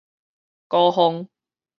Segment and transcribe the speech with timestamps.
[0.67, 1.29] 鼓風